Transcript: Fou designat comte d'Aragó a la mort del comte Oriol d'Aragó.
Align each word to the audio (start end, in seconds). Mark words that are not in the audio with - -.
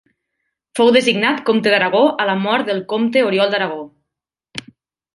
Fou 0.79 0.89
designat 0.95 1.43
comte 1.51 1.75
d'Aragó 1.75 2.03
a 2.25 2.29
la 2.31 2.37
mort 2.49 2.73
del 2.73 2.83
comte 2.95 3.27
Oriol 3.31 3.55
d'Aragó. 3.57 3.81